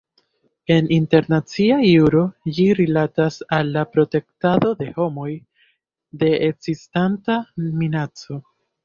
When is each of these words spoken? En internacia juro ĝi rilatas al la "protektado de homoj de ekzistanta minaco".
En 0.75 0.87
internacia 0.95 1.75
juro 1.87 2.23
ĝi 2.57 2.65
rilatas 2.79 3.37
al 3.57 3.69
la 3.75 3.83
"protektado 3.97 4.71
de 4.79 4.87
homoj 4.97 5.29
de 6.25 6.31
ekzistanta 6.49 7.37
minaco". 7.85 8.41